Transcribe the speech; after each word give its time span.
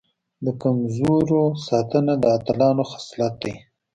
د 0.45 0.47
کمزورو 0.61 1.43
ساتنه 1.67 2.13
د 2.23 2.25
اتلانو 2.37 2.83
خصلت 2.91 3.33
دی. 3.43 3.53